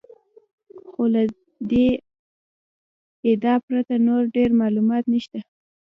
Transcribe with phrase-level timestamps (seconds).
[0.89, 1.21] خو له
[1.69, 1.87] دې
[3.31, 5.39] ادعا پرته نور ډېر معلومات نشته.